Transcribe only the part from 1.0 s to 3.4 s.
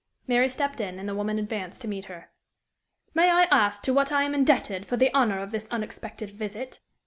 the woman advanced to meet her. "May